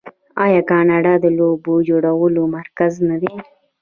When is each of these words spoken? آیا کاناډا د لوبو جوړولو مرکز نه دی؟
آیا 0.45 0.61
کاناډا 0.69 1.13
د 1.23 1.25
لوبو 1.37 1.73
جوړولو 1.89 2.41
مرکز 2.57 2.93
نه 3.09 3.15
دی؟ 3.21 3.33